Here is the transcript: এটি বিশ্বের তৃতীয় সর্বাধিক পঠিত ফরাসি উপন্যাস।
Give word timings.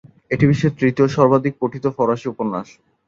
এটি 0.31 0.43
বিশ্বের 0.49 0.77
তৃতীয় 0.79 1.07
সর্বাধিক 1.09 1.53
পঠিত 1.61 1.85
ফরাসি 1.97 2.25
উপন্যাস। 2.29 2.67